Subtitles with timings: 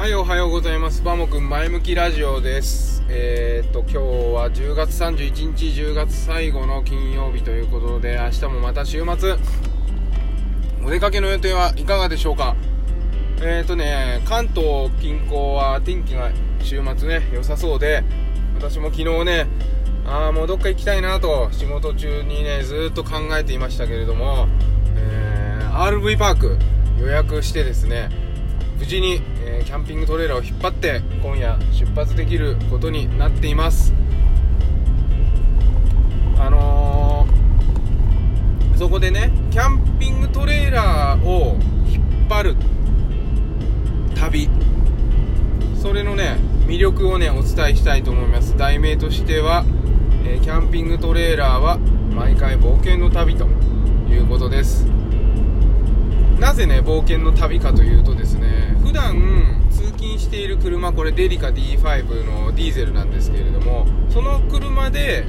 [0.00, 1.02] はい、おはようございます。
[1.02, 3.04] バモくん前向きラジオです。
[3.10, 3.96] えー、っと、今日
[4.34, 9.34] は10月31日、10月最後の金曜日ということで、明日もまた週末、
[10.82, 12.56] お出かけの予定はいかがでしょうか？
[13.42, 16.30] えー、っとね、関東近郊は天気が
[16.62, 18.02] 週末ね、良さそうで、
[18.54, 19.48] 私も昨日ね、
[20.06, 24.48] ああ、もうどっか行きたいなと、仕事中にね、ずっと考えていましたけれども、
[24.96, 26.56] えー、RV パーク
[26.98, 28.29] 予約してですね、
[28.80, 33.92] 無事に、えーキャンピングトレーラーを引っ張って今夜出発できることになっています。
[36.38, 42.56] あのーそこでねキャンピングトレーラーを引っ張る
[44.14, 44.48] 旅。
[45.80, 48.56] それのね魅力をねお伝えしたいと思います。
[48.56, 49.64] 題名としては、
[50.24, 51.78] えーキャンピングトレーラーは
[52.14, 53.46] 毎回冒険の旅と
[54.08, 54.86] いうことです。
[56.40, 58.59] なぜね冒険の旅かというとですね
[58.90, 65.24] 普段通勤している車これデリカ D5 のディーゼルなんですけれどもその車で、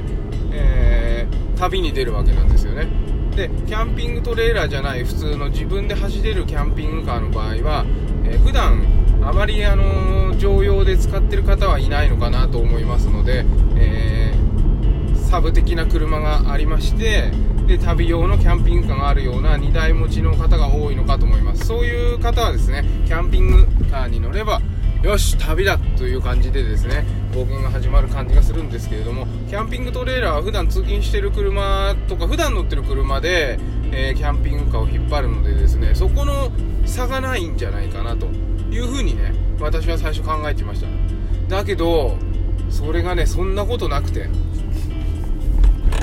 [0.52, 2.88] えー旅に出るわけなんですよね。
[3.36, 7.86] でキャンピングトレーラーじゃない普通の自分で走れるキャンピングカーの場合は、
[8.26, 8.84] えー普段
[9.22, 13.46] あまり、あのー常用で使ってる方はいないのかなと思いますので、
[13.76, 17.32] えーサブ的な車がありまして
[17.72, 21.66] で旅用のキャンピングカーがあるような2台持ちの方が多いのかと思います。
[21.66, 24.62] そういう方はですねキャンピングカーに乗れば
[25.02, 33.58] よし旅だという感じでですね冒険が始まる感じがするんですけれどもキャンピングトレーラーは普段通勤してる車とか普段乗ってる車で、
[33.94, 36.52] えーキャンピングカーを引っ張るのでですねそこの
[36.86, 38.26] 差がないんじゃないかなと
[38.70, 40.88] いうふうにね私は最初考えてました。
[41.48, 42.18] だけど
[42.70, 44.28] それがねそんなことなくて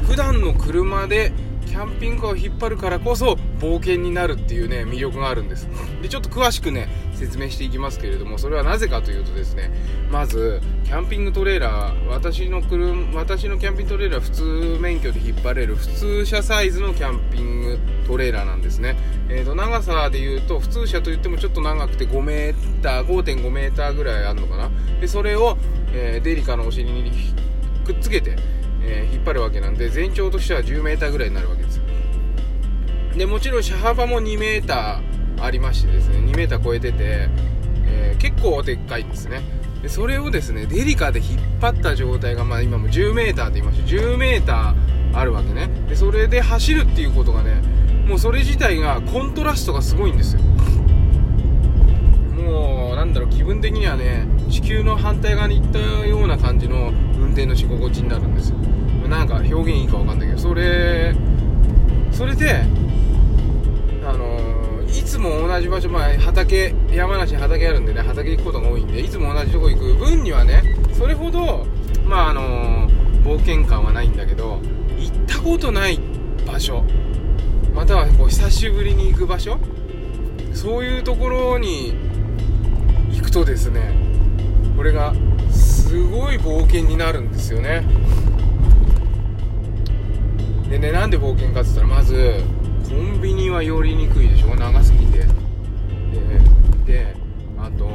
[0.05, 1.33] 普段の車で
[1.69, 5.69] キャンピングカーを引っ張るからこそ冒険になるっていうね魅力があるんです。
[6.01, 9.71] でちょっと詳しくね説明していきますけれどもそれはなぜかというとですね
[10.11, 18.97] まずキャンピングトレーラー私の車私のキャンピングトレーラー普通免許で引っ張れる普通車サイズのキャンピングトレーラーなんですね、
[19.29, 24.71] えー、と長さでいうと普通車といってもちょっと長くて 5m 5.5 m ぐらいあるのかな。
[25.01, 25.59] でそれを、
[25.93, 27.13] えーデリカのお尻に
[27.85, 28.37] くっつけて
[28.83, 31.81] えー引っ張るわけなんで全長としては 10m ぐらいになるわけです
[33.17, 35.01] でもちろん車幅も 2m
[35.41, 37.29] ありましてですね 2m 超えてて、
[37.87, 39.43] えー結構でっかいんですね。
[39.81, 44.75] でそれをですねデリカで引っ張った状態が、まあ、今も 10m って言いました 10m
[45.15, 45.69] あるわけね。
[45.89, 47.63] でそれで走るっていうことがね
[48.07, 50.41] もうそれ自体がコントラストがすごいんですよ。
[52.45, 55.79] もうなんだろう気分的にはね地球の反対側に行った
[57.69, 58.57] 心地になるんですよ。
[59.09, 61.15] なんか表現いいかわかんないけどそれ
[62.13, 62.63] それで
[64.05, 70.63] あのいつも同じ場所、まあ、畑山梨に畑あるんでね畑行くことが多いんでいつも同じとこ行く分にはね
[70.93, 71.67] それほど
[72.05, 72.89] まああの
[73.23, 74.61] 冒険感はないんだけど
[74.99, 76.01] 行ったことない
[76.47, 76.85] 場所
[77.75, 79.59] またはこう久しぶりに行く場所
[80.53, 81.95] そういうところに
[83.11, 83.95] 行くとですね
[84.77, 85.15] これが
[85.89, 87.83] すごい冒険になるんですよね。
[90.69, 92.43] でねなんで冒険かって言ったらまず
[92.87, 94.55] コンビニは寄りにくいでしょ？
[94.55, 95.27] 長すぎて。
[96.85, 97.17] で
[97.59, 97.89] あと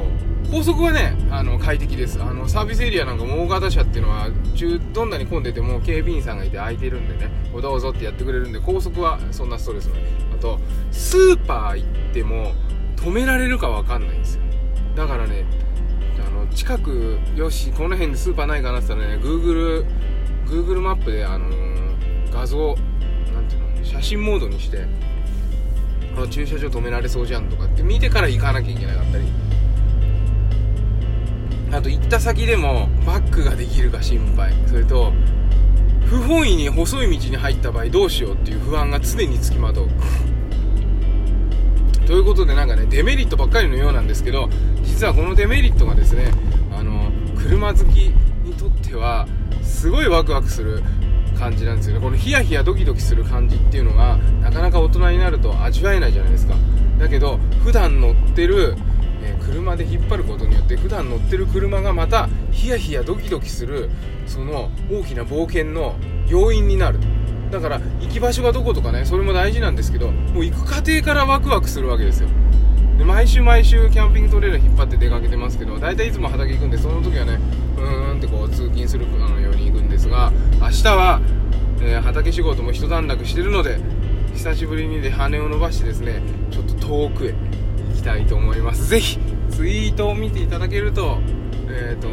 [0.51, 2.19] 高速はねあの快適です。
[2.19, 10.01] あのサービスエリアなんかも大型車っていうのは中どんなに混んでても警備員さんがいて空いてるんでねおどうぞってやってくれるんで高速はそんなストレスない。
[10.35, 10.59] あと
[10.91, 12.53] スーパー行っても
[12.95, 14.41] 止められるかわかんないんですよ。
[14.95, 15.45] だからね
[16.53, 19.85] 近くよしこの辺でスーパーないかなって言ったらね Google,
[20.45, 21.73] Google マップであのー
[22.33, 22.75] 画像
[23.33, 24.85] なんていうの写真モードにして
[26.17, 29.25] あ駐車場止められそうじゃんとかって見てから行かなきゃいけなかったり。
[31.71, 34.53] あと行った先でもバックができるか心配。
[34.67, 35.11] それと
[36.05, 39.89] 不本意に細い道に入った場合どうしようっていう不安が常につきまとう。
[42.05, 44.49] ということでなんかねデメリットばっかりのようなんですけど
[44.83, 46.31] 実はこのデメリットがですね
[47.43, 47.83] 車好き
[48.45, 49.27] にとっては
[49.61, 50.81] すごいワクワクする
[51.37, 52.01] 感じなんですよね。
[52.01, 56.55] このヒヤヒヤドキドキする感じっていうのがなかなか大人になると味わえないじゃないですか。
[56.97, 58.75] だけど普段乗ってる、
[59.21, 63.89] え車で引っ張ることによって普段乗ってる車がまたヒヤヒヤドキドキする
[64.25, 65.95] その大きな冒険の
[66.27, 66.99] 要因になる。
[67.51, 72.29] だから行き場所がどことかねそれも大事なんですけどもう行く過程からワクワクするわけですよ。
[72.97, 77.39] で毎週毎週キャンピングトレーラー引っ張って出かけてますけど大体いつも畑行くんでその時はね
[77.77, 80.31] うーんってこう通勤するあのように行くんですが
[80.61, 81.21] 明日は、
[81.81, 83.79] えー畑仕事も一段落してるので
[84.33, 87.33] 久しぶりにで羽を伸ばしてですねちょっと遠くへ
[87.89, 88.87] 行きたいと思います。
[88.87, 89.19] ぜひ
[89.49, 91.19] ツイートを見ていただけると
[91.69, 92.07] えっ、と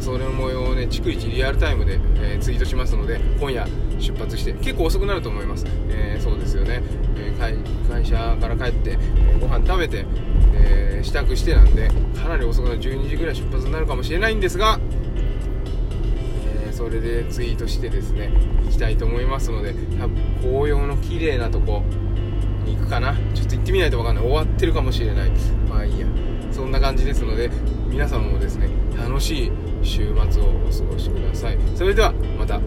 [0.00, 3.66] それの模様をね逐一リアルタイムで、えーツイートしますので今夜
[3.98, 6.82] 出発して結構遅くなると思います、えーそうですよね、
[7.16, 10.04] えー会社から帰って、えーご飯食べて、
[10.54, 14.80] え支度してなんでかなり遅くなる12時ぐらい出発になるかもしれないんですが
[16.68, 18.30] えそれでツイートしてですね
[18.64, 21.82] 行きたいと思いますので多分紅葉の綺麗なとこ
[22.64, 23.14] に行くかな。
[23.34, 24.24] ちょっと行ってみないと分かんない。
[24.24, 25.30] 終わってるかもしれない。
[26.86, 27.50] 感じですので
[27.88, 29.52] 皆様もですね楽しい
[29.82, 31.58] 週末をお過ごしください。
[31.74, 32.60] それではまた。